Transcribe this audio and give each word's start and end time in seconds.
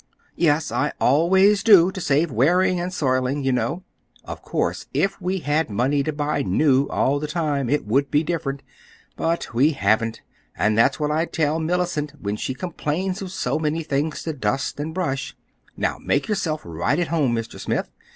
"Yes, 0.35 0.71
I 0.71 0.93
always 0.99 1.61
do—to 1.61 2.01
save 2.01 2.31
wearing 2.31 2.79
and 2.79 2.91
soiling, 2.91 3.43
you 3.43 3.51
know. 3.51 3.83
Of 4.25 4.41
course, 4.41 4.87
if 4.95 5.21
we 5.21 5.41
had 5.41 5.69
money 5.69 6.01
to 6.01 6.11
buy 6.11 6.41
new 6.41 6.87
all 6.87 7.19
the 7.19 7.27
time, 7.27 7.69
it 7.69 7.85
would 7.85 8.09
be 8.09 8.23
different. 8.23 8.63
But 9.15 9.53
we 9.53 9.73
haven't. 9.73 10.21
And 10.57 10.75
that's 10.75 10.99
what 10.99 11.11
I 11.11 11.25
tell 11.25 11.59
Mellicent 11.59 12.19
when 12.19 12.35
she 12.35 12.55
complains 12.55 13.21
of 13.21 13.31
so 13.31 13.59
many 13.59 13.83
things 13.83 14.23
to 14.23 14.33
dust 14.33 14.79
and 14.79 14.91
brush. 14.91 15.37
Now 15.77 15.99
make 16.01 16.27
yourself 16.27 16.61
right 16.65 16.97
at 16.97 17.09
home, 17.09 17.35
Mr. 17.35 17.59
Smith. 17.59 17.91